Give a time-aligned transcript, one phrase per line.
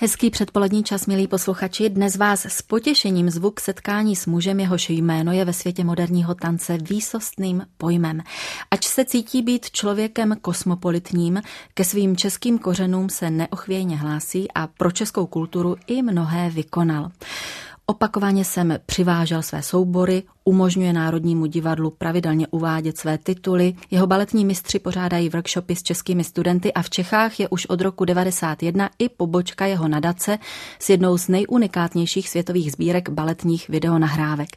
[0.00, 1.88] Hezký předpolední čas, milí posluchači.
[1.88, 6.78] Dnes vás s potěšením zvuk setkání s mužem, jehož jméno je ve světě moderního tance
[6.78, 8.20] výsostným pojmem.
[8.70, 11.42] Ač se cítí být člověkem kosmopolitním,
[11.74, 17.10] ke svým českým kořenům se neochvějně hlásí a pro českou kulturu i mnohé vykonal.
[17.86, 23.74] Opakovaně jsem přivážel své soubory, umožňuje Národnímu divadlu pravidelně uvádět své tituly.
[23.90, 28.04] Jeho baletní mistři pořádají workshopy s českými studenty a v Čechách je už od roku
[28.04, 30.38] 91 i pobočka jeho nadace
[30.78, 34.48] s jednou z nejunikátnějších světových sbírek baletních videonahrávek.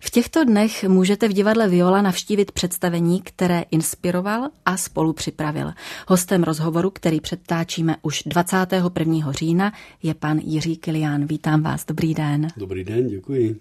[0.00, 5.72] V těchto dnech můžete v divadle Viola navštívit představení, které inspiroval a spolu připravil.
[6.08, 9.32] Hostem rozhovoru, který předtáčíme už 21.
[9.32, 11.26] října, je pan Jiří Kilián.
[11.26, 12.48] Vítám vás, dobrý den.
[12.56, 13.60] Dobrý den, děkuji.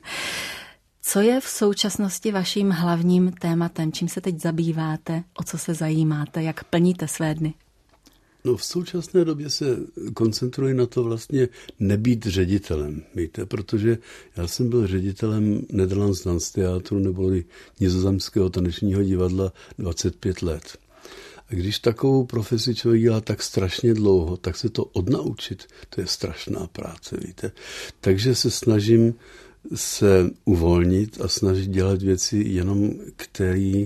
[1.08, 3.92] Co je v současnosti vaším hlavním tématem?
[3.92, 5.24] Čím se teď zabýváte?
[5.40, 6.44] O co se zajímáte?
[6.44, 7.54] Jak plníte své dny?
[8.44, 9.66] No v současné době se
[10.14, 11.48] koncentruji na to vlastně
[11.80, 13.98] nebýt ředitelem, víte, protože
[14.38, 17.32] já jsem byl ředitelem Netherlands Dance Theatru nebo
[17.80, 20.78] nizozemského tanečního divadla 25 let.
[21.50, 26.08] A když takovou profesi člověk dělá tak strašně dlouho, tak se to odnaučit, to je
[26.08, 27.52] strašná práce, víte.
[28.02, 29.14] Takže se snažím
[29.76, 33.86] se uvolnit a snažit dělat věci jenom, které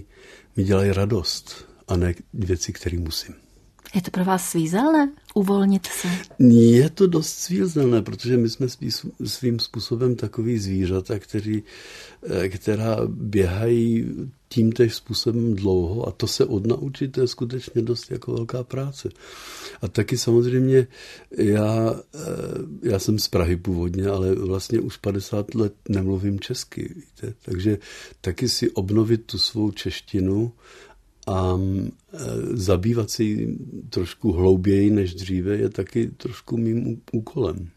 [0.55, 3.35] mi dělají radost a ne věci, které musím.
[3.95, 6.07] Je to pro vás svízelné uvolnit se?
[6.39, 8.67] Je to dost svízelné, protože my jsme
[9.25, 11.63] svým způsobem takový zvířata, který,
[12.29, 14.05] eh, která běhají
[14.49, 19.09] tím tež způsobem dlouho a to se odnaučit je skutečně dost jako velká práce.
[19.81, 20.87] A taky samozřejmě
[21.37, 27.33] já, eh, já jsem z Prahy původně, ale vlastně už 50 let nemluvím česky, víte?
[27.41, 27.77] takže
[28.21, 30.51] taky si obnovit tu svou češtinu
[31.27, 32.19] a e,
[32.53, 33.57] zabývat si
[33.89, 37.69] trošku hlouběji než dříve je taky trošku mým úkolem.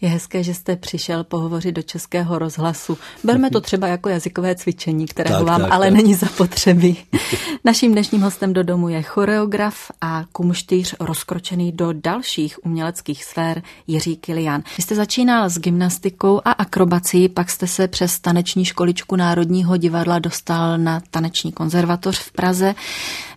[0.00, 2.98] Je hezké, že jste přišel pohovořit do Českého rozhlasu.
[3.24, 5.94] Berme to třeba jako jazykové cvičení, kterého tak, vám tak, ale tak.
[5.94, 6.96] není zapotřebí.
[7.64, 14.16] Naším dnešním hostem do domu je choreograf a kumštýř rozkročený do dalších uměleckých sfér Jiří
[14.16, 14.62] Kilian.
[14.76, 20.18] Vy jste začínal s gymnastikou a akrobací, pak jste se přes taneční školičku Národního divadla
[20.18, 22.74] dostal na taneční konzervatoř v Praze.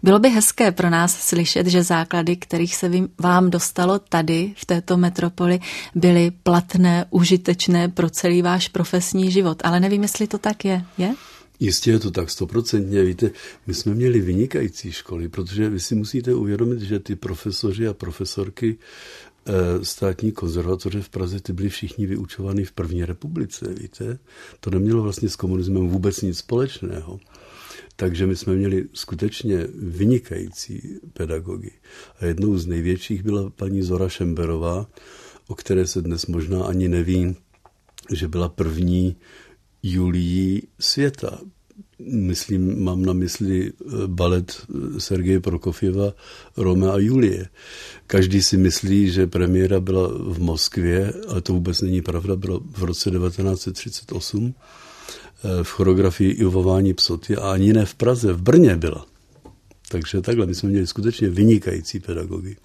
[0.04, 4.98] Bylo by hezké pro nás slyšet, že základy, kterých se vám dostalo tady v této
[4.98, 5.60] metropoli,
[5.96, 9.62] byly platné, užitečné pro celý váš profesní život.
[9.64, 10.84] Ale nevím, jestli to tak je.
[10.98, 11.16] Je?
[11.60, 13.04] Jistě je to tak, stoprocentně.
[13.04, 13.32] Víte,
[13.68, 18.78] my jsme měli vynikající školy, protože vy si musíte uvědomit, že ty profesoři a profesorky
[18.78, 24.20] eh, státní konzervatoře v Praze, ty byli všichni vyučovány v první republice, víte.
[24.60, 27.20] To nemělo vlastně s komunismem vůbec nic společného.
[27.96, 31.72] Takže my jsme měli skutečně vynikající pedagogy.
[32.20, 34.88] A jednou z největších byla paní Zora Šemberová,
[35.52, 37.36] o které se dnes možná ani neví,
[38.12, 39.16] že byla první
[39.84, 41.40] Julií světa.
[42.00, 46.14] Myslím, mám na mysli eh, balet eh, Sergeje Prokofjeva
[46.58, 47.50] Rome a Julie.
[48.08, 52.84] Každý si myslí, že premiéra byla v Moskvě, ale to vůbec není pravda, byla v
[52.84, 54.54] roce 1938
[55.44, 59.11] eh, v choreografii Ivování psoty a ani ne v Praze, v Brně byla.
[59.92, 62.56] Takže takhle, my jsme měli skutečně vynikající pedagogy.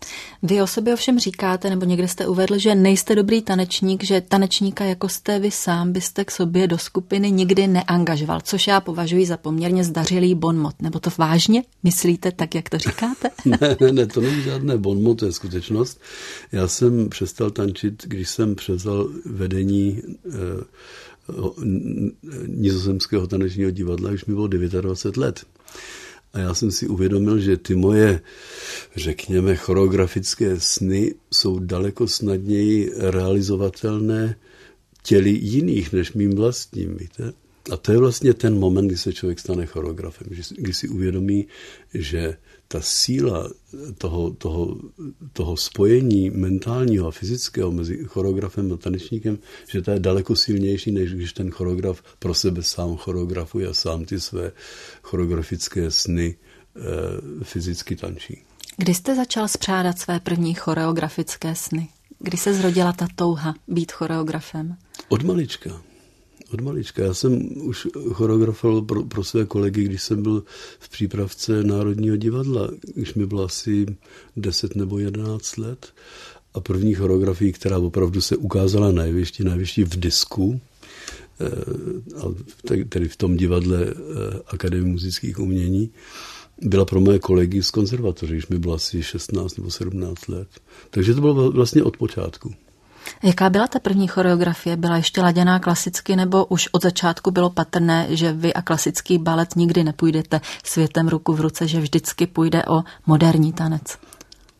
[0.42, 4.84] Vy o sobě ovšem říkáte, nebo někde jste uvedl, že nejste dobrý tanečník, že tanečníka
[4.84, 9.36] jako jste vy sám byste k sobě do skupiny nikdy neangažoval, což já považuji za
[9.36, 10.82] poměrně zdařilý bonmot.
[10.82, 13.30] Nebo to vážně myslíte tak, jak to říkáte?
[13.44, 16.00] ne, ne, ne, to není žádné bonmot, to je skutečnost.
[16.52, 20.38] Já jsem přestal tančit, když jsem převzal vedení eh,
[22.46, 25.46] nizozemského tanečního divadla, už mi bylo 29 let.
[26.36, 28.20] A já jsem si uvědomil, že ty moje,
[28.96, 34.36] řekněme, choreografické sny jsou daleko snadněji realizovatelné
[35.02, 37.32] těli jiných než mým vlastním, víte?
[37.70, 41.46] A to je vlastně ten moment, kdy se člověk stane choreografem, kdy si uvědomí,
[41.94, 42.36] že
[42.68, 43.50] ta síla
[43.98, 44.76] toho, toho,
[45.32, 51.14] toho spojení mentálního a fyzického mezi choreografem a tanečníkem, že to je daleko silnější, než
[51.14, 54.52] když ten choreograf pro sebe sám choreografuje a sám ty své
[55.02, 56.36] choreografické sny
[56.76, 58.42] e, fyzicky tančí.
[58.76, 61.88] Kdy jste začal spřádat své první choreografické sny?
[62.18, 64.76] Kdy se zrodila ta touha být choreografem?
[65.08, 65.82] Od malička
[66.52, 67.02] od malička.
[67.02, 70.44] Já jsem už choreografoval pro, pro své kolegy, když jsem byl
[70.78, 73.86] v přípravce Národního divadla, když mi bylo asi
[74.36, 75.86] 10 nebo 11 let.
[76.54, 80.60] A první choreografii, která opravdu se ukázala na jevišti, na jevišti v disku,
[81.40, 83.94] eh, tedy v tom divadle eh,
[84.46, 85.90] Akademie muzických umění,
[86.62, 90.48] byla pro moje kolegy z konzervatoře, když mi bylo asi 16 nebo 17 let.
[90.90, 92.54] Takže to bylo vlastně od počátku.
[93.22, 94.76] Jaká byla ta první choreografie?
[94.76, 99.56] Byla ještě laděná klasicky nebo už od začátku bylo patrné, že vy a klasický balet
[99.56, 103.98] nikdy nepůjdete světem ruku v ruce, že vždycky půjde o moderní tanec?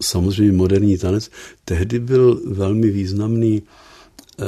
[0.03, 1.31] Samozřejmě moderní tanec.
[1.65, 3.63] Tehdy byl velmi významný
[4.41, 4.45] eh,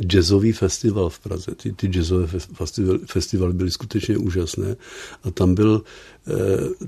[0.00, 1.54] jazzový festival v Praze.
[1.54, 4.76] Ty, ty jazzové festival, festivaly byly skutečně úžasné
[5.22, 6.32] a tam byl eh,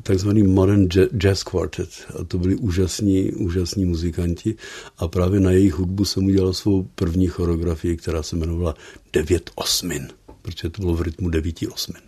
[0.03, 0.89] takzvaný Modern
[1.19, 4.55] Jazz Quartet a to byli úžasní, úžasní muzikanti
[4.99, 8.75] a právě na jejich hudbu jsem udělal svou první choreografii, která se jmenovala
[9.13, 10.09] Devět osmin,
[10.43, 12.03] protože to bylo v rytmu devíti osmin.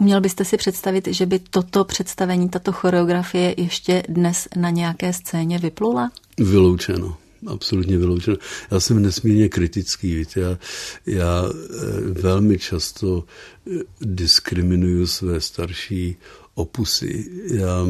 [0.00, 5.58] Uměl byste si představit, že by toto představení, tato choreografie ještě dnes na nějaké scéně
[5.58, 6.10] vyplula?
[6.38, 7.16] Vyloučeno
[7.46, 8.36] absolutně vyloučeno.
[8.70, 10.58] Já jsem nesmírně kritický, víte, já,
[11.06, 13.24] já eh, velmi často
[13.66, 16.16] eh, diskriminuju své starší
[16.54, 17.30] opusy.
[17.54, 17.86] Já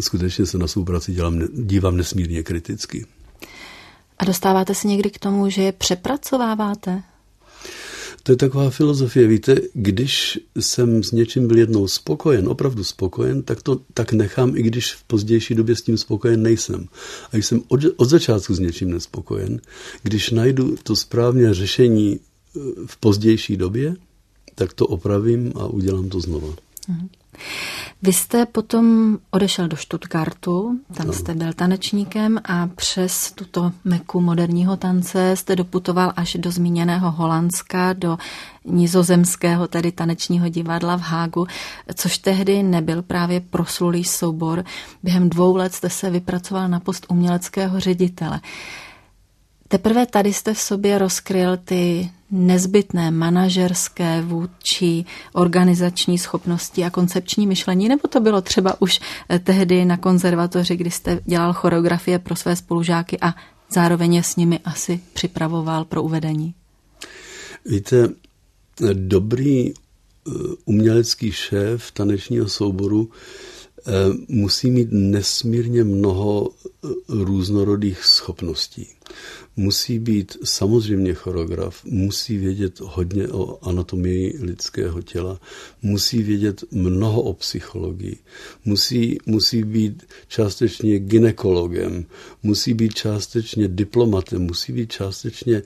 [0.00, 3.06] skutečně se na svou práci dělám, dívám nesmírně kriticky.
[4.18, 7.02] A dostáváte se někdy k tomu, že je přepracováváte?
[8.26, 13.62] To je taková filozofie, víte, když jsem s něčím byl jednou spokojen, opravdu spokojen, tak
[13.62, 16.88] to tak nechám, i když v pozdější době s tím spokojen nejsem.
[17.26, 19.60] A když jsem od, od začátku s něčím nespokojen,
[20.02, 23.96] když najdu to správné řešení eh, v pozdější době,
[24.54, 26.56] tak to opravím a udělám to znova.
[26.88, 27.08] Mm-hmm.
[28.02, 31.12] Vy jste potom odešel do Stuttgartu, tam no.
[31.12, 37.92] jste byl tanečníkem a přes tuto meku moderního tance jste doputoval až do zmíněného Holandska,
[37.92, 38.18] do
[38.64, 41.46] nizozemského, tedy tanečního divadla v Hágu,
[41.94, 44.64] což tehdy nebyl právě proslulý soubor.
[45.02, 48.40] Během dvou let jste se vypracoval na post uměleckého ředitele.
[49.68, 57.88] Teprve tady jste v sobě rozkryl ty nezbytné manažerské, vůdčí, organizační schopnosti a koncepční myšlení,
[57.88, 62.56] nebo to bylo třeba už eh, tehdy na konzervatoři, kdy jste dělal choreografie pro své
[62.56, 63.34] spolužáky a
[63.70, 66.54] zároveň s nimi asi připravoval pro uvedení?
[67.66, 68.08] Víte,
[68.92, 70.30] dobrý eh,
[70.64, 73.10] umělecký šéf tanečního souboru
[74.28, 76.50] musí mít nesmírně mnoho
[77.08, 78.88] různorodých schopností
[79.56, 85.40] musí být samozřejmě choreograf, musí vědět hodně o anatomii lidského těla,
[85.82, 88.16] musí vědět mnoho o psychologii,
[88.64, 92.04] musí, musí být částečně ginekologem,
[92.42, 95.62] musí být částečně diplomatem, musí být částečně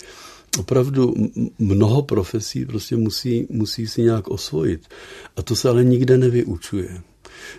[0.59, 1.15] opravdu
[1.59, 4.81] mnoho profesí prostě musí, musí si nějak osvojit.
[5.37, 7.03] A to se ale nikde nevyučuje.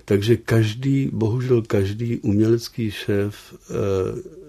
[0.06, 4.40] Takže každý, bohužel každý umělecký šéf eh,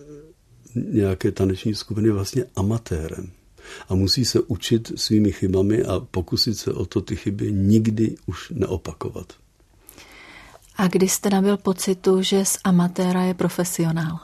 [0.75, 3.31] nějaké taneční skupiny vlastně amatérem.
[3.89, 8.51] A musí se učit svými chybami a pokusit se o to ty chyby nikdy už
[8.51, 9.33] neopakovat.
[10.77, 14.19] A kdy jste nabil pocitu, že z amatéra je profesionál?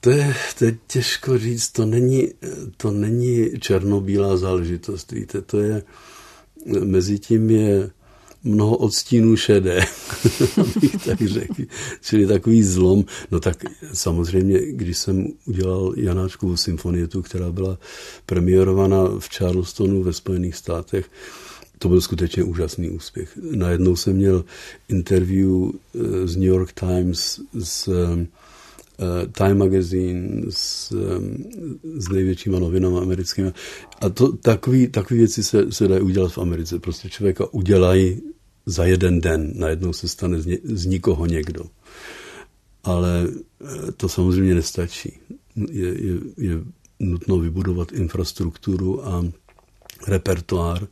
[0.00, 2.28] To je, to je těžko říct, to není,
[2.76, 5.82] to není černobílá záležitost, víte, to je,
[6.84, 7.90] mezi tím je
[8.44, 9.80] mnoho odstínů šedé,
[10.60, 11.62] abych tak řekl.
[12.02, 13.04] Čili takový zlom.
[13.30, 17.78] No tak samozřejmě, když jsem udělal Janáčkovu symfonietu, která byla
[18.26, 21.10] premiérovaná v Charlestonu ve Spojených státech,
[21.78, 23.38] to byl skutečně úžasný úspěch.
[23.50, 24.44] Najednou jsem měl
[24.88, 27.88] interview eh, z New York Times s
[29.32, 30.92] Time Magazine s,
[31.96, 33.52] s největšíma novinami americkými.
[34.00, 36.78] A to, takový, takový věci se, se dají udělat v Americe.
[36.78, 38.22] Prostě člověka udělají
[38.66, 39.52] za jeden den.
[39.54, 41.64] Najednou se stane z, ně, z nikoho někdo.
[42.84, 45.12] Ale eh, to samozřejmě nestačí.
[45.70, 46.60] Je, je, je
[47.00, 49.24] nutno vybudovat infrastrukturu a
[50.06, 50.88] repertoár.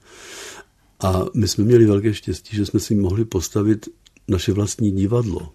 [1.00, 3.88] A my jsme měli velké štěstí, že jsme si mohli postavit
[4.28, 5.52] naše vlastní divadlo.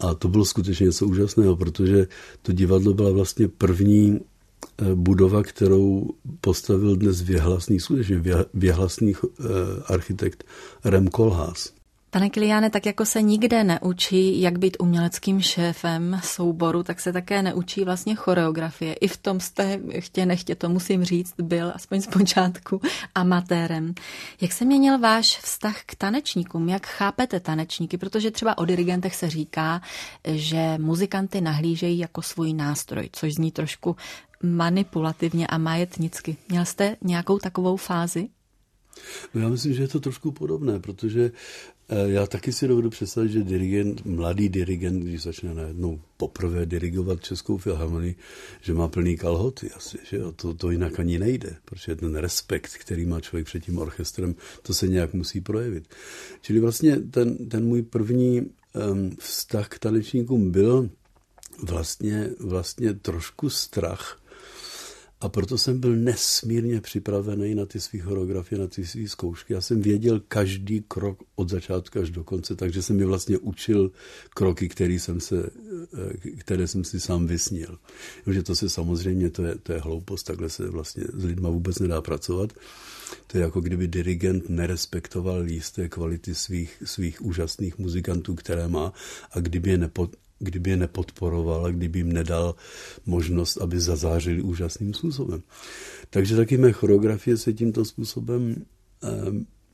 [0.00, 2.06] A to bylo skutečně něco úžasného, protože
[2.42, 4.20] to divadlo byla vlastně první
[4.82, 8.22] Eh, budova, kterou postavil dnes věhlasný, skutečně
[8.54, 9.44] věhlasný eh,
[9.86, 10.44] architekt
[10.84, 11.72] Rem Koolhaas.
[12.10, 17.42] Pane Kiliane, tak jako se nikde neučí, jak být uměleckým šéfem souboru, tak se také
[17.42, 18.94] neučí vlastně choreografie.
[18.94, 22.80] I v tom jste, chtě nechtě, to musím říct, byl aspoň z počátku
[23.14, 23.94] amatérem.
[24.40, 26.68] Jak se měnil váš vztah k tanečníkům?
[26.68, 27.98] Jak chápete tanečníky?
[27.98, 29.82] Protože třeba o dirigentech se říká,
[30.24, 33.96] že muzikanty nahlížejí jako svůj nástroj, což zní trošku
[34.42, 36.36] manipulativně a majetnicky.
[36.48, 38.28] Měl jste nějakou takovou fázi?
[39.34, 41.30] No já myslím, že je to trošku podobné, protože
[42.06, 47.58] já taky si dovedu představit, že dirigent, mladý dirigent, když začne najednou poprvé dirigovat Českou
[47.58, 48.14] filharmonii,
[48.60, 50.32] že má plný kalhoty asi, že jo?
[50.32, 54.74] To, to jinak ani nejde, protože ten respekt, který má člověk před tím orchestrem, to
[54.74, 55.84] se nějak musí projevit.
[56.40, 60.90] Čili vlastně ten, ten můj první um, vztah k tanečníkům byl
[61.62, 64.20] vlastně, vlastně trošku strach,
[65.20, 69.52] a proto jsem byl nesmírně připravený na ty své choreografie, na ty své zkoušky.
[69.52, 73.90] Já jsem věděl každý krok od začátku až do konce, takže jsem mi vlastně učil
[74.30, 75.50] kroky, které jsem, se,
[75.94, 77.78] eh, které jsem si sám vysnil.
[78.24, 81.78] Takže to se samozřejmě, to je, to je hloupost, takhle se vlastně s lidma vůbec
[81.78, 82.52] nedá pracovat.
[83.26, 88.92] To je jako kdyby dirigent nerespektoval jisté kvality svých, svých úžasných muzikantů, které má
[89.30, 90.08] a kdyby je nepo,
[90.38, 92.54] kdyby je nepodporoval a kdyby jim nedal
[93.06, 95.42] možnost, aby zazářili úžasným způsobem.
[96.10, 98.64] Takže taky mé choreografie se tímto způsobem
[99.02, 99.08] e,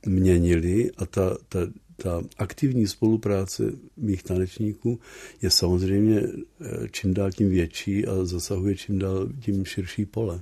[0.09, 1.59] měnily a ta, ta,
[1.97, 3.63] ta aktivní spolupráce
[3.97, 4.99] mých tanečníků
[5.41, 10.39] je samozřejmě eh, čím dál tím větší a zasahuje čím dál tím širší pole.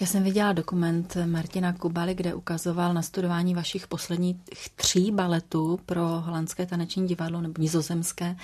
[0.00, 4.36] Já jsem viděla dokument Martina Kubaly, kde ukazoval na studování vašich posledních
[4.76, 8.36] tří baletů pro holandské taneční divadlo nebo nizozemské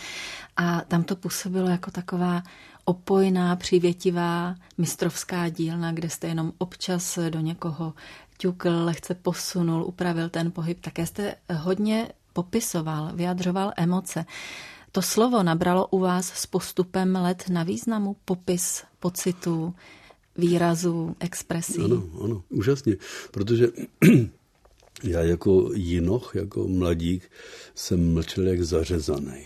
[0.57, 2.43] a tam to působilo jako taková
[2.85, 7.95] opojná, přivětivá mistrovská dílna, kde jste jenom občas do někoho
[8.39, 10.81] ťukl, lehce posunul, upravil ten pohyb.
[10.81, 14.25] Také jste hodně popisoval, vyjadřoval emoce.
[14.93, 19.75] To slovo nabralo u vás s postupem let na významu popis pocitů,
[20.39, 21.83] výrazů, expresí.
[21.83, 22.97] Ano, ano, úžasně,
[23.31, 23.69] protože
[25.05, 27.31] já jako jinoch, jako mladík,
[27.75, 29.45] jsem mlčel jak zařezaný.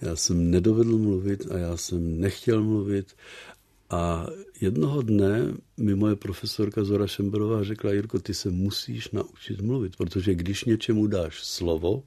[0.00, 3.14] Já jsem nedovedl mluvit a já jsem nechtěl mluvit
[3.90, 4.26] a
[4.60, 10.34] jednoho dne mi moje profesorka Zora Šemberová řekla, Jirko, ty se musíš naučit mluvit, protože
[10.34, 12.02] když něčemu dáš slovo,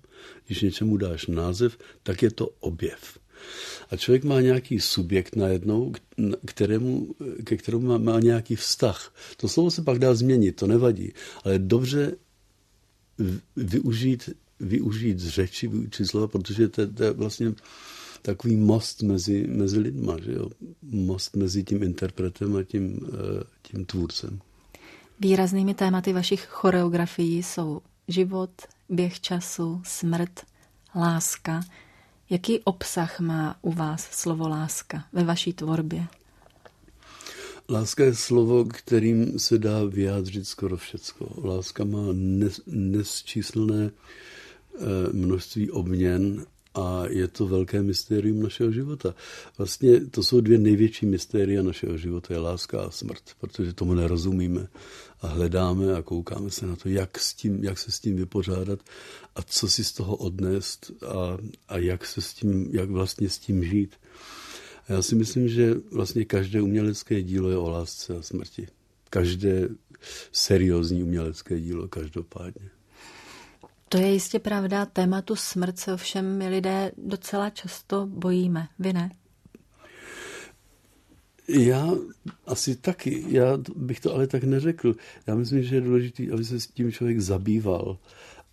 [0.46, 3.20] když něčemu dáš název, tak je to objev.
[3.90, 5.94] A člověk má nějaký subjekt najednou,
[6.46, 9.16] kterému, ke kterému má, má nějaký vztah.
[9.38, 12.16] To slovo se pak dá změnit, to nevadí, ale dobře
[13.56, 14.30] využít,
[14.60, 17.54] využít řeči, využít slova, protože to, to je vlastně
[18.22, 20.50] takový most mezi, mezi lidma, že jo?
[20.82, 24.40] most mezi tím interpretem a tím, eh, tím tvůrcem.
[25.20, 28.52] Výraznými tématy vašich choreografií jsou život,
[28.90, 30.46] běh času, smrt,
[30.96, 31.62] láska,
[32.30, 36.08] Jaký obsah má u vás slovo láska ve vaší tvorbě?
[37.70, 41.34] Láska je slovo, kterým se dá vyjádřit skoro všecko.
[41.44, 44.80] Láska má nes, nesčíslné eh,
[45.14, 49.16] množství obměn a je to velké mystérium našeho života.
[49.58, 54.68] Vlastně to jsou dvě největší mystéria našeho života, je láska a smrt, protože tomu nerozumíme
[55.22, 58.80] a hledáme a koukáme se na to, jak, s tím, jak se s tím vypořádat
[59.36, 63.40] a co si z toho odnést a, a jak, se s tím, jak vlastně s
[63.40, 63.96] tím žít.
[64.88, 68.68] A já si myslím, že vlastně každé umělecké dílo je o lásce a smrti.
[69.10, 69.70] Každé
[70.32, 72.70] seriózní umělecké dílo každopádně.
[73.90, 74.86] To je jistě pravda.
[74.86, 78.68] Tématu smrt se ovšem my lidé docela často bojíme.
[78.80, 79.12] Vy ne?
[81.48, 81.90] Já
[82.46, 83.24] asi taky.
[83.28, 84.96] Já bych to ale tak neřekl.
[85.28, 87.98] Já myslím, že je důležité, aby se s tím člověk zabýval,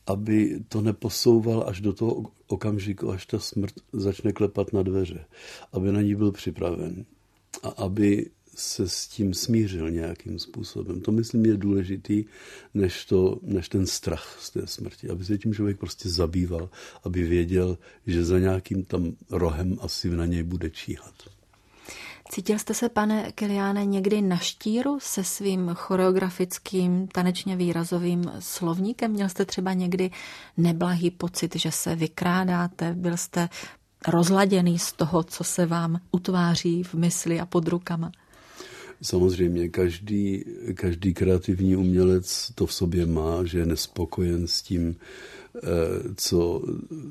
[0.06, 5.24] aby to neposouval až do toho okamžiku, až ta smrt začne klepat na dveře.
[5.72, 7.04] Aby na ní byl připraven.
[7.62, 11.00] A aby se s tím smířil nějakým způsobem.
[11.00, 12.25] To myslím je důležitý,
[12.75, 15.10] než, to, než ten strach z té smrti.
[15.10, 16.68] Aby se tím člověk prostě zabýval,
[17.04, 21.14] aby věděl, že za nějakým tam rohem asi na něj bude číhat.
[22.30, 29.10] Cítil jste se, pane Kiliáne, někdy na štíru se svým choreografickým, tanečně výrazovým slovníkem?
[29.10, 30.10] Měl jste třeba někdy
[30.56, 32.94] neblahý pocit, že se vykrádáte?
[32.94, 33.48] Byl jste
[34.08, 38.12] rozladěný z toho, co se vám utváří v mysli a pod rukama?
[39.02, 44.96] Samozřejmě každý, každý kreativní umělec to v sobě má, že je nespokojen s tím,
[45.56, 45.60] eh,
[46.16, 46.62] co,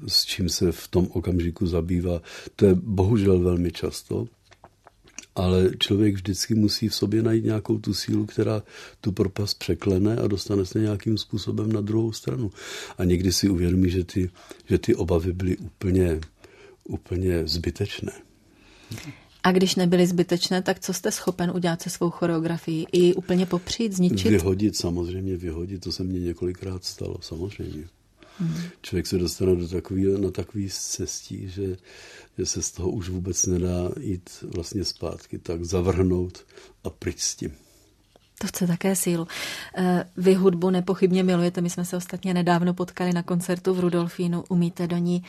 [0.08, 2.22] s čím se v tom okamžiku zabývá.
[2.56, 4.28] To je bohužel velmi často,
[5.36, 8.64] ale člověk vždycky musí v sobě najít nějakou tu sílu, která
[9.02, 12.52] tu propast překlene a dostane se nějakým způsobem na druhou stranu.
[12.98, 14.30] A někdy si uvědomí, že ty,
[14.66, 16.20] že ty obavy byly úplně,
[16.84, 18.12] úplně zbytečné.
[19.46, 22.88] A když nebyly zbytečné, tak co jste schopen udělat se svou choreografií?
[22.92, 24.32] I úplně popřít, zničit?
[24.32, 27.84] Vyhodit, samozřejmě vyhodit, to se mně několikrát stalo, samozřejmě.
[28.40, 28.56] Hmm.
[28.82, 31.78] Člověk se dostane do takový, na takový cestí, že,
[32.38, 36.46] že se z toho už vůbec nedá jít vlastně zpátky, tak zavrhnout
[36.84, 37.52] a pryč s tím.
[38.40, 39.28] To chce také sílu.
[39.78, 44.44] Eh, vy hudbu nepochybně milujete, my jsme se ostatně nedávno potkali na koncertu v Rudolfínu.
[44.50, 45.24] Umíte do ní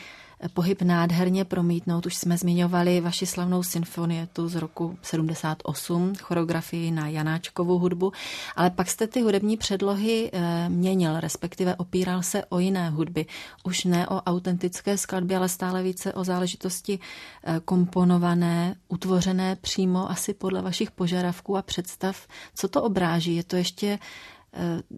[0.53, 2.05] pohyb nádherně promítnout.
[2.05, 8.11] Už jsme zmiňovali vaši slavnou symfonietu z roku 78, choreografii na Janáčkovou hudbu,
[8.55, 13.25] ale pak jste ty hudební předlohy eh, měnil, respektive opíral se o jiné hudby.
[13.63, 16.99] Už ne o autentické skladby, ale stále více o záležitosti
[17.43, 22.27] eh, komponované, utvořené přímo asi podle vašich požadavků a představ.
[22.55, 23.35] Co to obráží?
[23.35, 23.99] Je to ještě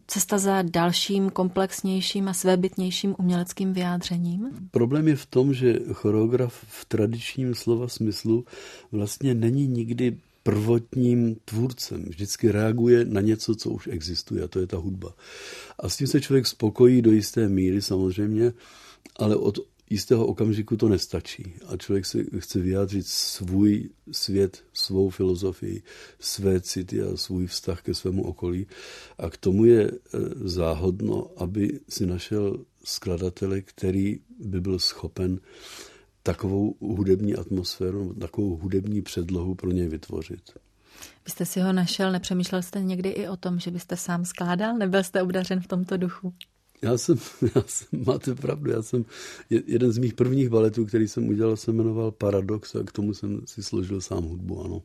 [0.08, 4.50] cesta za dalším komplexnějším a svébytnějším uměleckým vyjádřením?
[4.72, 8.46] Problém je v tom, že choreograf v tradičním slova smyslu
[8.92, 12.04] vlastně není nikdy prvotním tvůrcem.
[12.04, 15.14] Vždycky reaguje na něco, co už existuje, a to je ta hudba.
[15.80, 18.54] A s tím se člověk spokojí do jisté míry samozřejmě,
[19.16, 19.60] ale od
[19.90, 25.84] jistého okamžiku to nestačí a člověk se chce vyjádřit svůj svět, svou filozofii,
[26.20, 28.68] své city a svůj vztah ke svému okolí.
[29.18, 29.92] A k tomu je e,
[30.36, 35.40] záhodno, aby si našel skladatele, který by byl schopen
[36.24, 40.42] takovou hudební atmosféru, takovou hudební předlohu pro něj vytvořit.
[41.26, 44.78] Vy jste si ho našel, nepřemýšlel jste někdy i o tom, že byste sám skládal?
[44.78, 46.34] Nebyl jste obdařen v tomto duchu?
[46.82, 47.18] Já jsem,
[47.56, 49.06] já jsem, máte pravdu, já jsem,
[49.50, 53.42] jeden z mých prvních baletů, který jsem udělal, se jmenoval Paradox a k tomu jsem
[53.46, 54.84] si složil sám hudbu, ano.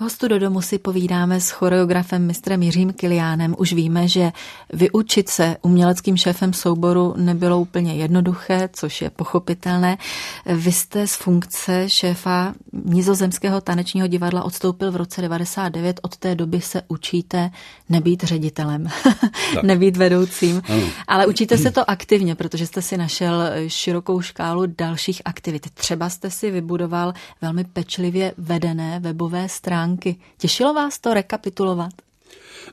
[0.00, 3.54] Hostu do domu si povídáme s choreografem mistrem Jiřím Kiliánem.
[3.58, 4.32] Už víme, že
[4.72, 9.98] vyučit se uměleckým šéfem souboru nebylo úplně jednoduché, což je pochopitelné.
[10.46, 16.00] Vy jste z funkce šéfa nizozemského tanečního divadla odstoupil v roce 99.
[16.02, 17.50] Od té doby se učíte
[17.88, 18.88] nebýt ředitelem,
[19.62, 20.86] nebýt vedoucím, ano.
[21.08, 25.70] ale učíte se to aktivně, protože jste si našel širokou škálu dalších aktivit.
[25.74, 27.12] Třeba jste si vybudoval
[27.42, 30.16] velmi pečlivě vedené webové stránky stránky.
[30.38, 31.92] Těšilo vás to rekapitulovat?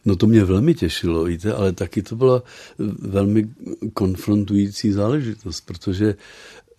[0.05, 2.43] No to mě velmi těšilo, víte, ale taky to byla
[2.99, 3.49] velmi
[3.93, 6.15] konfrontující záležitost, protože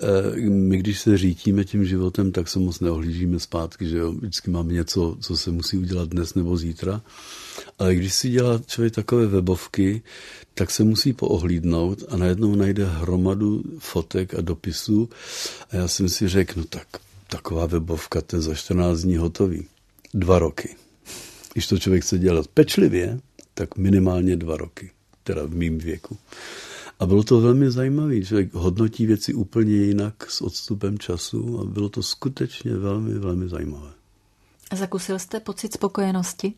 [0.00, 4.12] eh, my, když se řítíme tím životem, tak se moc neohlížíme zpátky, že jo?
[4.12, 7.00] Vždycky máme něco, co se musí udělat dnes nebo zítra.
[7.78, 10.02] Ale když si dělá člověk takové webovky,
[10.55, 15.09] tak se musí poohlídnout a najednou najde hromadu fotek a dopisů
[15.71, 16.87] a já jsem si řekl, no tak
[17.28, 19.66] taková webovka, to je za 14 dní hotový
[20.16, 20.76] dva roky.
[21.52, 23.20] Když to člověk chce dělat pečlivě,
[23.54, 24.90] tak minimálně dva roky,
[25.22, 26.16] teda v mým věku.
[26.98, 28.20] A bylo to velmi zajímavé.
[28.20, 33.95] Člověk hodnotí věci úplně jinak s odstupem času a bylo to skutečně velmi, velmi zajímavé.
[34.74, 36.52] Zakusil jste pocit spokojenosti?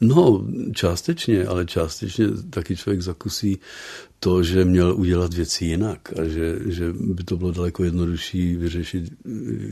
[0.00, 3.58] No, částečně, ale částečně taky člověk zakusí
[4.20, 9.12] to, že měl udělat věci jinak a že, že by to bylo daleko jednodušší vyřešit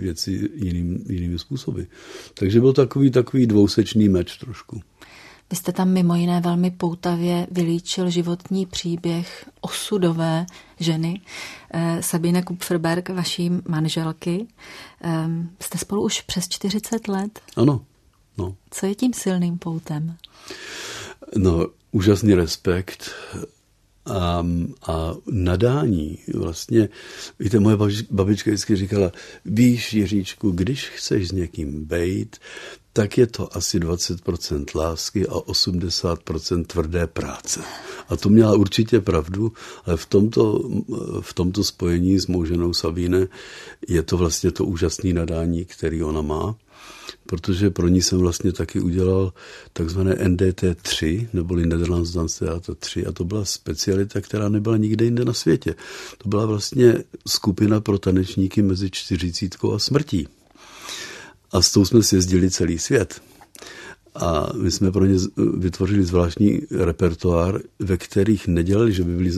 [0.01, 1.83] věci jiným, jinými způsoby.
[2.35, 4.83] Takže byl takový, takový dvousečný meč trošku.
[5.51, 10.47] Vy jste tam mimo jiné velmi poutavě vylíčil životní příběh osudové
[10.81, 11.21] ženy,
[11.71, 14.47] eh, Sabine Kupferberg, vaší manželky.
[15.01, 17.41] Ehm, jste spolu už přes 40 let?
[17.57, 17.85] Ano.
[18.39, 18.57] No.
[18.71, 20.17] Co je tím silným poutem?
[21.37, 23.11] No, úžasný respekt
[24.07, 24.47] a,
[24.87, 26.19] a nadání.
[26.35, 26.89] Vlastně,
[27.39, 27.77] víte, moje
[28.11, 29.13] babička vždycky říkala,
[29.45, 32.39] víš, Jiříčku, když chceš s někým bejt,
[32.93, 37.61] tak je to asi 20% lásky a 80% tvrdé práce.
[38.09, 39.53] A to měla určitě pravdu,
[39.85, 40.71] ale v tomto,
[41.21, 43.27] v tomto spojení s mou ženou Sabine
[43.89, 46.57] je to vlastně to úžasné nadání, který ona má,
[47.27, 49.33] protože pro ní jsem vlastně taky udělal
[49.73, 55.25] takzvané NDT3, neboli Netherlands Dance Theater 3, a to byla specialita, která nebyla nikde jinde
[55.25, 55.75] na světě.
[56.19, 56.95] To byla vlastně
[57.29, 60.29] skupina pro tanečníky mezi čtyřicítkou a smrtí.
[61.53, 63.23] A s tou jsme si jezdili celý svět.
[64.15, 65.19] A my jsme pro ně
[65.59, 69.31] vytvořili zvláštní repertoár, ve kterých nedělali, že by byli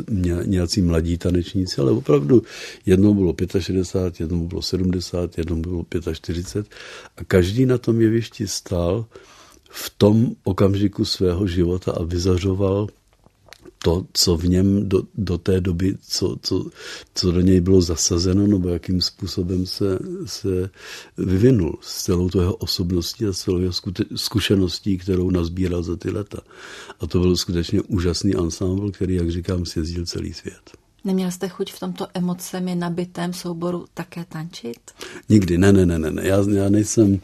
[0.44, 2.42] nějací mladí tanečníci, ale opravdu
[2.86, 6.74] jednou bylo 65, jednou bylo 70, jednou bylo 45
[7.16, 9.06] a každý na tom jevišti stál
[9.70, 12.88] v tom okamžiku svého života a vyzařoval
[13.82, 16.70] to, co v něm do, do té doby, co, co,
[17.14, 20.70] co do něj bylo zasazeno, nebo jakým způsobem se, se
[21.18, 23.72] vyvinul s celou to jeho osobností a celou jeho
[24.16, 26.38] zkušeností, kterou nazbíral za ty leta.
[27.00, 30.70] A to byl skutečně úžasný ansámbl, který, jak říkám, sjezdil celý svět.
[31.04, 34.90] Neměl jste chuť v tomto emocemi nabitém souboru také tančit?
[35.28, 36.28] Nikdy, ne, ne, ne, ne.
[36.28, 37.20] Já, já, nejsem,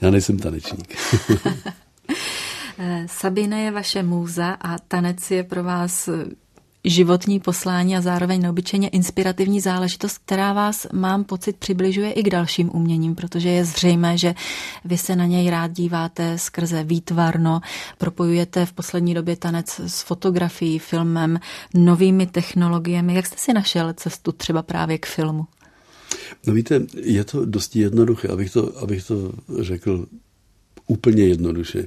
[0.00, 0.94] já nejsem tanečník.
[2.78, 6.24] Eh, Sabine je vaše můza a tanec je pro vás eh,
[6.84, 12.70] životní poslání a zároveň neobyčejně inspirativní záležitost, která vás, mám pocit, přibližuje i k dalším
[12.74, 14.34] uměním, protože je zřejmé, že
[14.84, 17.60] vy se na něj rád díváte skrze výtvarno,
[17.98, 21.40] propojujete v poslední době tanec s fotografií, filmem,
[21.74, 23.14] novými technologiemi.
[23.14, 25.46] Jak jste si našel cestu třeba právě k filmu?
[26.46, 30.06] No víte, je to dosti jednoduché, abych to, abych to řekl
[30.86, 31.86] úplně jednoduše.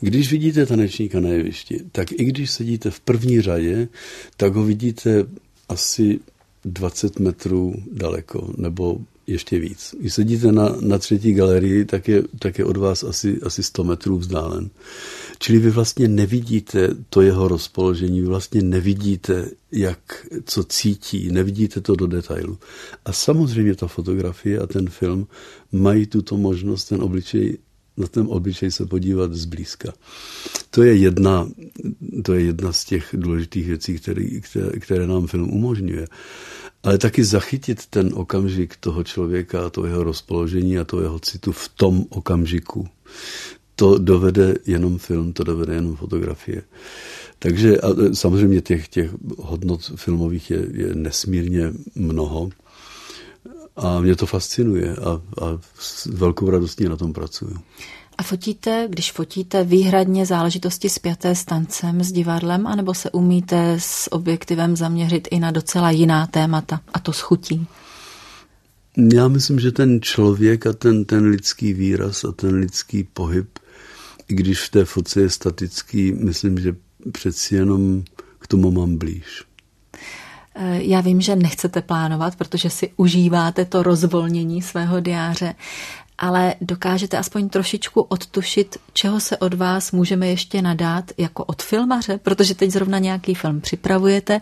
[0.00, 3.88] Když vidíte tanečníka na jevišti, tak i když sedíte v první řadě,
[4.36, 5.26] tak ho vidíte
[5.68, 6.20] asi
[6.64, 9.94] 20 metrů daleko, nebo ještě víc.
[10.00, 13.84] Když sedíte na, na třetí galerii, tak je, tak je od vás asi, asi 100
[13.84, 14.70] metrů vzdálen.
[15.38, 21.96] Čili vy vlastně nevidíte to jeho rozpoložení, vy vlastně nevidíte, jak, co cítí, nevidíte to
[21.96, 22.58] do detailu.
[23.04, 25.26] A samozřejmě ta fotografie a ten film
[25.72, 27.58] mají tuto možnost ten obličej
[27.96, 29.92] na ten obličej se podívat zblízka.
[30.70, 31.48] To je jedna,
[32.22, 36.06] to je jedna z těch důležitých věcí, které, které, které nám film umožňuje.
[36.82, 41.68] Ale taky zachytit ten okamžik toho člověka to jeho rozpoložení a to jeho citu v
[41.68, 42.88] tom okamžiku.
[43.76, 46.62] To dovede jenom film, to dovede jenom fotografie.
[47.38, 52.50] Takže a samozřejmě těch, těch hodnot filmových je, je nesmírně mnoho.
[53.76, 55.10] A mě to fascinuje a,
[55.44, 57.58] a s velkou radostí na tom pracuju.
[58.18, 64.12] A fotíte, když fotíte výhradně záležitosti spjaté s tancem, s divadlem, anebo se umíte s
[64.12, 67.66] objektivem zaměřit i na docela jiná témata, a to s chutí?
[69.12, 73.58] Já myslím, že ten člověk a ten, ten lidský výraz a ten lidský pohyb,
[74.28, 76.76] i když v té foce je statický, myslím, že
[77.12, 78.02] přeci jenom
[78.38, 79.44] k tomu mám blíž.
[80.58, 85.54] Eh, já vím, že nechcete plánovat, protože si užíváte to rozvolnění svého diáře,
[86.18, 92.18] ale dokážete aspoň trošičku odtušit, čeho se od vás můžeme ještě nadát jako od filmaře,
[92.18, 94.40] protože teď zrovna nějaký film připravujete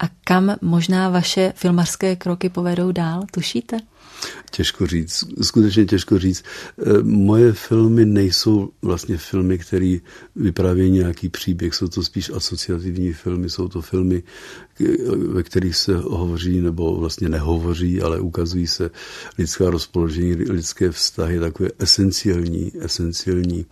[0.00, 3.76] a kam možná vaše filmařské kroky povedou dál, tušíte?
[4.50, 6.44] Těžko říct, skutečně těžko říct.
[6.78, 9.96] Eh, moje filmy nejsou vlastně filmy, které
[10.36, 14.22] vyprávějí nějaký příběh, jsou to spíš asociativní filmy, jsou to filmy,
[15.16, 18.90] ve kterých se hovoří nebo vlastně nehovoří, ale ukazují se
[19.38, 23.66] lidská rozpoložení, lidské vztahy, takové esenciální, esenciální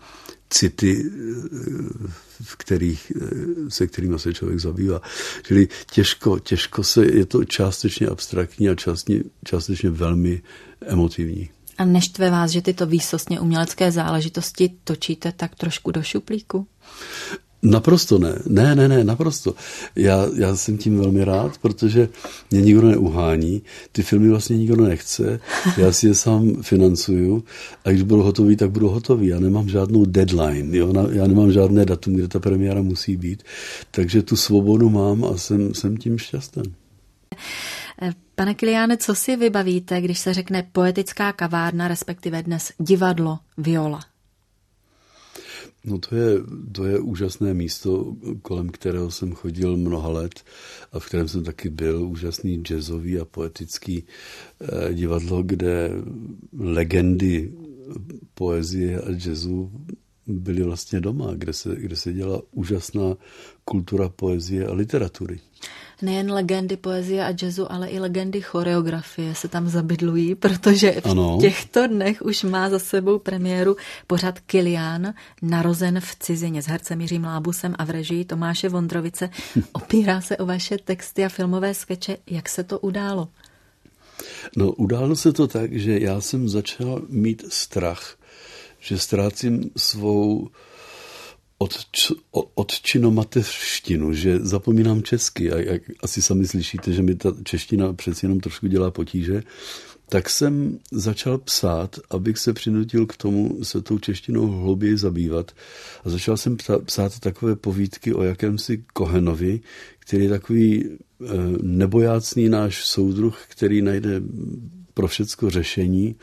[0.50, 1.04] city,
[2.42, 3.12] v kterých,
[3.68, 5.00] se kterými se člověk zabývá.
[5.42, 10.42] Čili těžko, těžko se, je to částečně abstraktní a částečně, částečně velmi
[10.86, 11.50] emotivní.
[11.78, 16.66] A neštve vás, že tyto výsostně umělecké záležitosti točíte tak trošku do šuplíku?
[17.62, 18.38] Naprosto ne.
[18.46, 19.54] Ne, ne, ne, naprosto.
[19.96, 22.08] Já, já jsem tím velmi rád, protože
[22.50, 25.40] mě nikdo neuhání, ty filmy vlastně nikdo nechce,
[25.76, 27.44] já si je sám financuju
[27.84, 29.26] a když budu hotový, tak budu hotový.
[29.26, 30.92] Já nemám žádnou deadline, jo?
[31.12, 33.42] já nemám žádné datum, kde ta premiéra musí být,
[33.90, 36.62] takže tu svobodu mám a jsem, jsem tím šťastný.
[38.34, 44.15] Pane Kiliáne, co si vybavíte, když se řekne poetická kavárna, respektive dnes divadlo Viola?
[45.86, 46.38] No to je,
[46.72, 50.44] to je úžasné místo, kolem kterého jsem chodil mnoha let
[50.92, 52.02] a v kterém jsem taky byl.
[52.02, 54.04] Úžasný jazzový a poetický
[54.60, 55.90] eh, divadlo, kde
[56.58, 57.52] legendy
[58.34, 59.72] poezie a jazzu
[60.26, 63.16] byly vlastně doma, kde se, kde se dělá úžasná
[63.64, 65.40] kultura poezie a literatury
[66.02, 71.38] nejen legendy poezie a jazzu, ale i legendy choreografie se tam zabydlují, protože v ano.
[71.40, 77.24] těchto dnech už má za sebou premiéru pořad Kilián, narozen v cizině s hercem Jiřím
[77.24, 79.30] Lábusem a v režii Tomáše Vondrovice.
[79.72, 82.16] Opírá se o vaše texty a filmové skeče.
[82.26, 83.28] Jak se to událo?
[84.56, 88.16] No, událo se to tak, že já jsem začal mít strach,
[88.80, 90.48] že ztrácím svou
[91.58, 91.74] od,
[92.54, 98.24] odčino mateřštinu, že zapomínám česky a jak asi sami slyšíte, že mi ta čeština přeci
[98.26, 99.42] jenom trošku dělá potíže,
[100.08, 105.52] tak jsem začal psát, abych se přinutil k tomu se tou češtinou hlouběji zabývat.
[106.04, 109.60] A začal jsem psát takové povídky o jakémsi Kohenovi,
[109.98, 110.96] který je takový e,
[111.62, 114.22] nebojácný náš soudruh, který najde
[114.94, 116.16] pro všecko řešení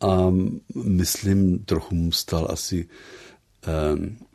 [0.00, 0.34] a
[0.84, 2.88] myslím, trochu mu stal asi
[3.66, 4.28] e,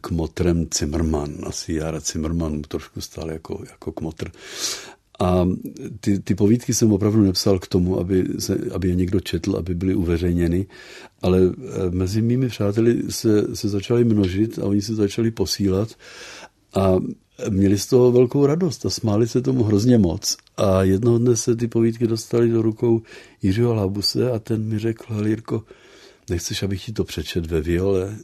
[0.00, 1.34] kmotrem Zimmermann.
[1.46, 4.30] Asi Jara Zimmermann trošku stál jako, jako kmotr.
[5.20, 5.48] A
[6.00, 9.74] ty, ty povídky jsem opravdu nepsal k tomu, aby, se, aby je někdo četl, aby
[9.74, 10.66] byly uveřejněny,
[11.22, 15.94] ale eh, mezi mými přáteli se, se začaly množit a oni se začali posílat
[16.74, 16.96] a
[17.48, 20.36] měli z toho velkou radost a smáli se tomu hrozně moc.
[20.56, 23.02] A jednoho dne se ty povídky dostaly do rukou
[23.42, 25.62] Jiřího Labuse a ten mi řekl, Jirko,
[26.30, 28.16] nechceš, abych ti to přečet ve viole?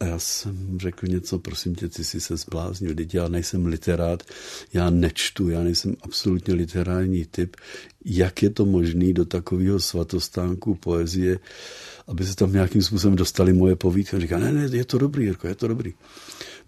[0.00, 4.22] A já jsem řekl něco, prosím tě, ty jsi se zbláznil, teď já nejsem literát,
[4.72, 7.56] já nečtu, já nejsem absolutně literární typ.
[8.04, 11.38] Jak je to možné do takového svatostánku poezie,
[12.06, 14.16] aby se tam nějakým způsobem dostali moje povídky?
[14.16, 15.94] A říká, ne, ne, je to dobrý, Jirko, je to dobrý.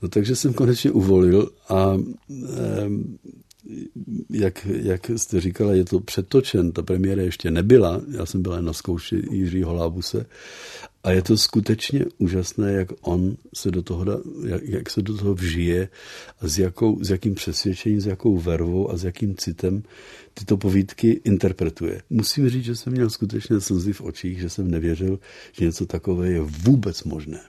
[0.03, 1.99] No takže jsem konečně uvolil a
[2.31, 2.91] e,
[4.31, 8.73] jak, jak jste říkala, je to přetočen, ta premiéra ještě nebyla, já jsem byla na
[8.73, 10.27] zkoušce Jiřího Lábuse
[11.05, 14.05] a je to skutečně úžasné, jak on se do toho,
[14.47, 15.89] jak, jak se do toho vžije
[16.41, 19.83] a s, jakou, s jakým přesvědčením, s jakou vervou a s jakým citem
[20.35, 22.03] tyto povídky interpretuje.
[22.11, 25.19] Musím říct, že jsem měl skutečně slzy v očích, že jsem nevěřil,
[25.53, 27.41] že něco takové je vůbec možné.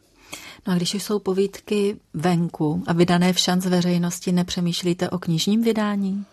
[0.68, 6.26] No a když jsou povídky venku a vydané v šanc veřejnosti, nepřemýšlíte o knižním vydání?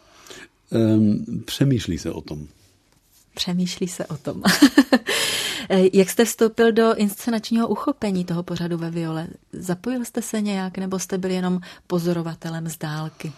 [0.70, 2.46] Um, přemýšlí se o tom.
[3.34, 4.42] Přemýšlí se o tom.
[5.92, 9.28] Jak jste vstoupil do inscenačního uchopení toho pořadu ve Viole?
[9.52, 13.32] Zapojil jste se nějak nebo jste byl jenom pozorovatelem z dálky?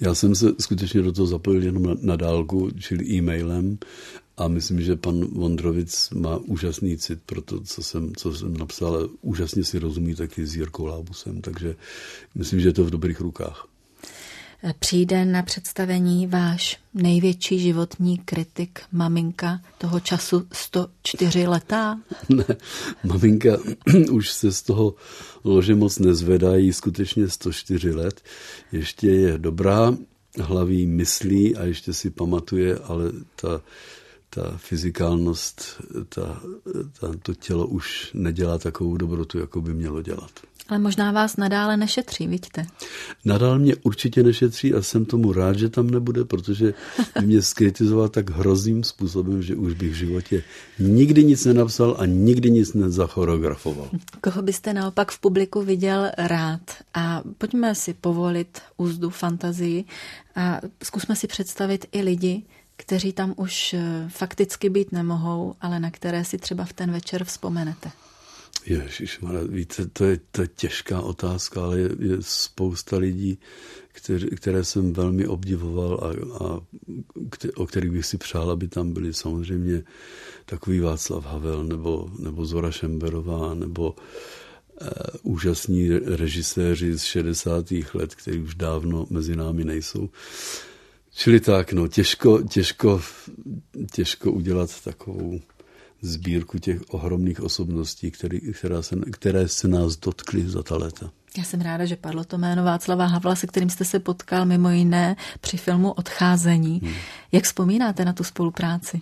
[0.00, 3.78] Já jsem se skutečně do toho zapojil jenom na, na dálku, čili e-mailem
[4.36, 9.08] a myslím, že pan Vondrovic má úžasný cit pro to, co jsem, co jsem napsal,
[9.22, 11.76] úžasně si rozumí taky s Jirkou Lábusem, takže
[12.34, 13.71] myslím, že je to v dobrých rukách.
[14.78, 22.00] Přijde na představení váš největší životní kritik, maminka toho času 104 letá?
[22.28, 22.44] Ne,
[23.04, 23.56] maminka
[24.10, 24.94] už se z toho
[25.44, 28.20] lože moc nezvedá, jí skutečně 104 let.
[28.72, 29.96] Ještě je dobrá,
[30.40, 33.62] hlaví myslí a ještě si pamatuje, ale ta
[34.34, 36.42] ta fyzikálnost, ta,
[37.00, 40.30] ta, to tělo už nedělá takovou dobrotu, jako by mělo dělat.
[40.68, 42.66] Ale možná vás nadále nešetří, vidíte?
[43.24, 46.74] Nadále mě určitě nešetří a jsem tomu rád, že tam nebude, protože
[47.20, 50.42] mě skritizoval tak hrozným způsobem, že už bych v životě
[50.78, 53.88] nikdy nic nenapsal a nikdy nic nezachoreografoval.
[54.20, 56.60] Koho byste naopak v publiku viděl rád?
[56.94, 59.84] A pojďme si povolit úzdu fantazii
[60.36, 62.42] a zkusme si představit i lidi,
[62.82, 67.24] kteří tam už eh, fakticky být nemohou, ale na které si třeba v ten večer
[67.24, 67.90] vzpomenete?
[68.66, 73.38] Ježišmarja, víte, to je, to je těžká otázka, ale je, je spousta lidí,
[73.88, 76.08] které, které jsem velmi obdivoval a,
[76.44, 76.60] a
[77.56, 79.82] o kterých bych si přál, aby tam byli samozřejmě
[80.44, 83.96] takový Václav Havel nebo, nebo Zora Šemberová nebo uh,
[85.22, 87.70] úžasní režiséři z 60.
[87.94, 90.10] let, kteří už dávno mezi námi nejsou.
[91.14, 93.00] Čili tak, no, těžko, těžko,
[93.92, 95.40] těžko udělat takovou
[96.02, 101.10] sbírku těch ohromných osobností, který, která se, které se nás dotkly za ta léta.
[101.38, 104.70] Já jsem ráda, že padlo to jméno Václava Havla, se kterým jste se potkal mimo
[104.70, 106.80] jiné při filmu Odcházení.
[106.84, 106.94] Hmm.
[107.32, 109.00] Jak vzpomínáte na tu spolupráci?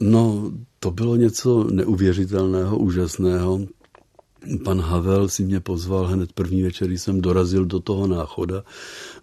[0.00, 3.60] No, to bylo něco neuvěřitelného, úžasného.
[4.64, 8.64] Pan Havel si mě pozval hned první večer, jsem dorazil do toho náchoda,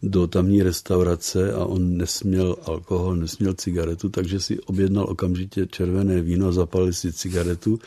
[0.03, 6.51] do tamní restaurace a on nesměl alkohol, nesměl cigaretu, takže si objednal okamžitě červené víno
[6.51, 7.79] zapalil si cigaretu.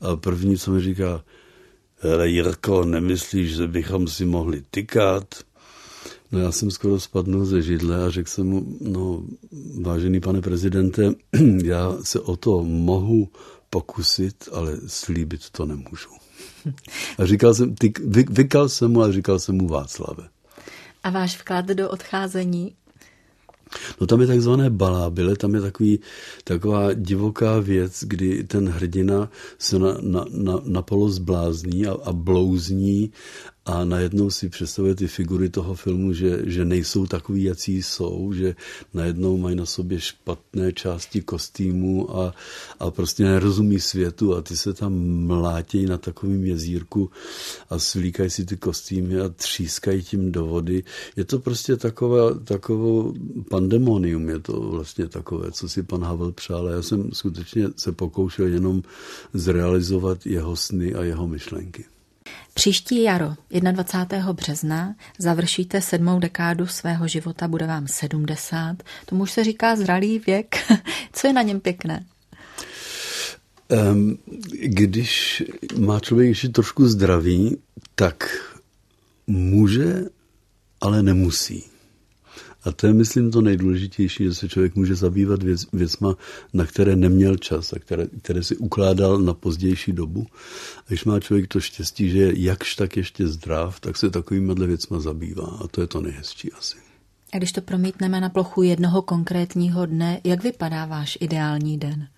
[0.00, 1.24] A první, co mi říká,
[1.98, 5.34] hele Jirko, nemyslíš, že bychom si mohli tykat?
[6.32, 9.22] No já jsem skoro spadnul ze židle a řekl jsem mu, no
[9.80, 11.14] vážený pane prezidente,
[11.64, 13.28] já se o to mohu
[13.70, 16.27] pokusit, ale slíbit to nemůžu.
[17.18, 20.28] A říkal jsem, ty, vy, vykal jsem mu a říkal jsem mu Václave.
[21.02, 22.74] A váš vklad do odcházení?
[24.00, 26.00] No tam je takzvané balábile, tam je takový,
[26.44, 33.12] taková divoká věc, kdy ten hrdina se na, na, na, napolo zblázní a, a blouzní
[33.68, 38.56] a najednou si představuje ty figury toho filmu, že, že nejsou takový, jací jsou, že
[38.94, 42.34] najednou mají na sobě špatné části kostýmu a,
[42.80, 44.92] a prostě nerozumí světu a ty se tam
[45.26, 47.10] mlátějí na takovém jezírku
[47.70, 50.84] a svlíkají si ty kostýmy a třískají tím do vody.
[51.16, 53.12] Je to prostě takové, takové
[53.50, 56.68] pandemonium, je to vlastně takové, co si pan Havel přál.
[56.68, 58.82] Já jsem skutečně se pokoušel jenom
[59.32, 61.84] zrealizovat jeho sny a jeho myšlenky.
[62.58, 64.32] Příští jaro, 21.
[64.32, 68.76] března, završíte sedmou dekádu svého života, bude vám 70.
[69.06, 70.56] Tomu už se říká zralý věk.
[71.12, 72.04] Co je na něm pěkné?
[73.92, 74.18] Um,
[74.52, 75.42] když
[75.78, 77.56] má člověk ještě trošku zdraví,
[77.94, 78.44] tak
[79.26, 80.04] může,
[80.80, 81.64] ale nemusí.
[82.68, 86.16] A to je, myslím, to nejdůležitější, že se člověk může zabývat věc, věcma,
[86.52, 90.26] na které neměl čas a které, které si ukládal na pozdější dobu.
[90.78, 94.66] A když má člověk to štěstí, že je jakž tak ještě zdrav, tak se takovýmhle
[94.66, 95.58] věcma zabývá.
[95.64, 96.76] A to je to nejhezčí asi.
[97.32, 102.08] A když to promítneme na plochu jednoho konkrétního dne, jak vypadá váš ideální den?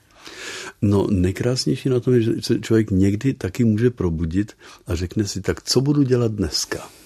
[0.83, 4.53] No, nejkrásnější na tom je, že se člověk někdy taky může probudit
[4.87, 7.00] a řekne si, tak co budu dělat dneska?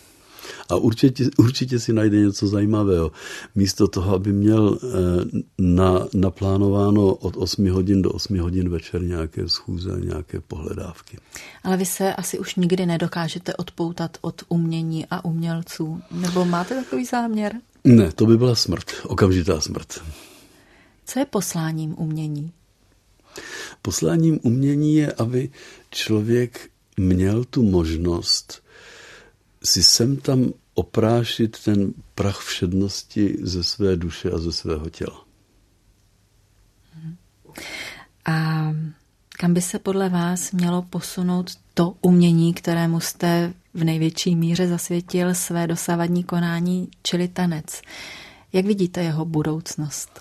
[0.69, 3.13] A určitě, určitě si najde něco zajímavého.
[3.55, 4.89] Místo toho, aby měl eh,
[5.59, 11.19] na, naplánováno od 8 hodin do 8 hodin večer nějaké schůze, nějaké pohledávky.
[11.65, 16.01] Ale vy se asi už nikdy nedokážete odpoutat od umění a umělců.
[16.11, 17.53] Nebo máte takový záměr?
[17.85, 20.01] Ne, to by byla smrt, okamžitá smrt.
[21.07, 22.53] Co je posláním umění?
[23.83, 25.51] Posláním umění je, aby
[25.91, 28.64] člověk měl tu možnost
[29.65, 35.25] si sem tam oprášit ten prach všednosti ze své duše a ze svého těla.
[38.27, 38.71] A
[39.29, 45.35] kam by se podle vás mělo posunout to umění, kterému jste v největší míře zasvětil
[45.35, 47.83] své dosavadní konání, čili tanec?
[48.53, 50.21] Jak vidíte jeho budoucnost?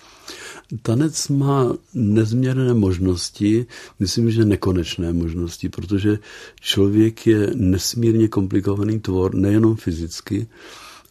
[0.82, 3.66] Tanec má nezměrné možnosti,
[3.98, 6.18] myslím, že nekonečné možnosti, protože
[6.60, 10.46] člověk je nesmírně komplikovaný tvor, nejenom fyzicky,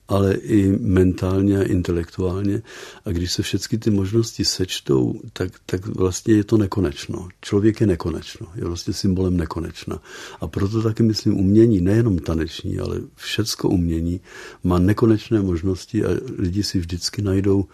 [0.08, 2.62] ale i mentálně a intelektuálně.
[3.06, 7.28] A když se všechny ty možnosti sečtou, tak, tak vlastně je to nekonečno.
[7.42, 10.02] Člověk je nekonečno, je vlastně symbolem nekonečna.
[10.42, 14.22] A proto taky myslím, umění, nejenom taneční, ale všecko umění
[14.63, 17.66] má nekonečné možnosti a lidi si vždycky najdou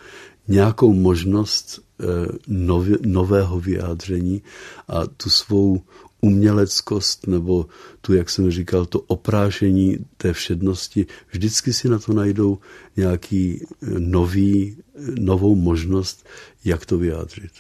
[0.50, 2.06] nějakou možnost eh,
[2.48, 4.42] nově, nového vyjádření
[4.88, 5.82] a tu svou
[6.22, 7.66] uměleckost nebo
[8.02, 12.60] tu, jak jsem říkal, to oprášení té všednosti, vždycky si na to najdou
[12.98, 16.26] nějaký eh, nový, eh, novou možnost,
[16.66, 17.52] jak to vyjádřit.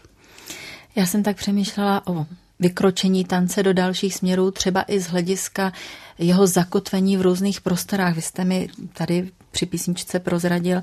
[0.95, 2.25] Já jsem tak přemýšlela o
[2.59, 5.71] vykročení tance do dalších směrů, třeba i z hlediska
[6.17, 8.15] jeho zakotvení v různých prostorách.
[8.15, 10.81] Vy jste mi tady při písničce prozradil,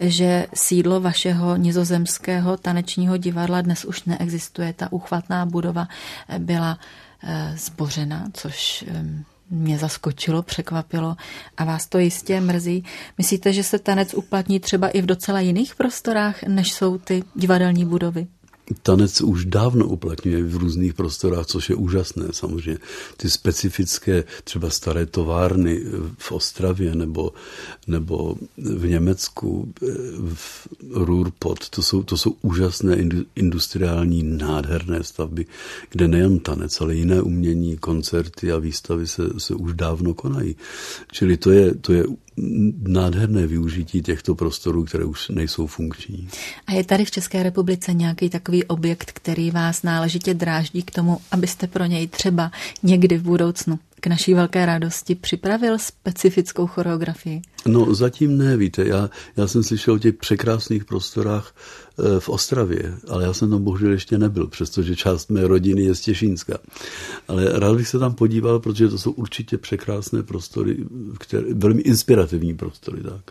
[0.00, 4.72] že sídlo vašeho nizozemského tanečního divadla dnes už neexistuje.
[4.72, 5.88] Ta uchvatná budova
[6.38, 6.78] byla
[7.22, 8.84] eh, zbořena, což
[9.50, 11.16] mě zaskočilo, překvapilo
[11.56, 12.84] a vás to jistě mrzí.
[13.18, 17.84] Myslíte, že se tanec uplatní třeba i v docela jiných prostorách, než jsou ty divadelní
[17.84, 18.26] budovy?
[18.82, 22.78] Tanec už dávno uplatňuje v různých prostorách, což je úžasné samozřejmě.
[23.16, 25.82] Ty specifické třeba staré továrny
[26.18, 27.32] v Ostravě nebo,
[27.86, 29.72] nebo v Německu,
[30.34, 32.96] v Ruhrpott, to jsou, to jsou úžasné
[33.36, 35.46] industriální nádherné stavby,
[35.90, 40.56] kde nejen tanec, ale jiné umění, koncerty a výstavy se, se už dávno konají.
[41.12, 42.04] Čili to je, to je
[42.88, 46.28] nádherné využití těchto prostorů, které už nejsou funkční.
[46.66, 51.18] A je tady v České republice nějaký takový objekt, který vás náležitě dráždí k tomu,
[51.30, 52.50] abyste pro něj třeba
[52.82, 57.42] někdy v budoucnu k naší velké radosti připravil specifickou choreografii?
[57.68, 61.54] No zatím ne, víte, já, já jsem slyšel o těch překrásných prostorách
[61.98, 65.94] e, v Ostravě, ale já jsem tam bohužel ještě nebyl, přestože část mé rodiny je
[65.94, 66.58] z Těšínska.
[67.28, 70.76] Ale rád bych se tam podíval, protože to jsou určitě překrásné prostory,
[71.18, 73.02] které, velmi inspirativní prostory.
[73.02, 73.22] Tak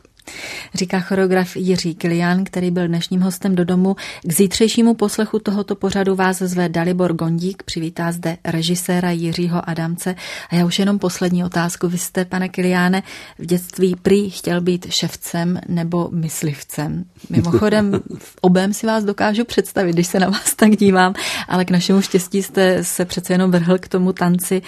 [0.73, 3.95] říká choreograf Jiří Kilian, který byl dnešním hostem do domu.
[4.23, 10.15] K zítřejšímu poslechu tohoto pořadu vás zve Dalibor Gondík, přivítá zde režiséra Jiřího Adamce.
[10.49, 11.87] A já už jenom poslední otázku.
[11.87, 13.03] Vy jste, pane Kiliáne,
[13.39, 17.05] v dětství prý chtěl být ševcem nebo myslivcem.
[17.29, 21.13] Mimochodem, v obém si vás dokážu představit, když se na vás tak dívám,
[21.47, 24.61] ale k našemu štěstí jste se přece jenom vrhl k tomu tanci.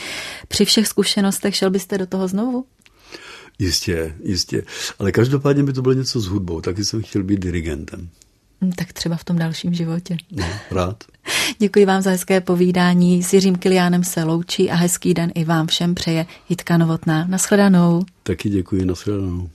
[0.48, 2.66] Při všech zkušenostech šel byste do toho znovu?
[3.60, 4.64] Jistě, jistě.
[5.00, 8.10] Ale každopádně by to bylo něco s hudbou, taky jsem chtěl být dirigentem.
[8.62, 10.18] Hm, tak třeba v tom dalším životě.
[10.32, 11.04] No, rád.
[11.60, 13.24] Děkuji vám za hezké povídání.
[13.24, 17.28] S Jiřím Kiliánem se loučí a hezký den i vám všem přeje Jitka Novotná.
[17.28, 18.06] Naschledanou.
[18.24, 19.50] Taky děkuji, naschledanou.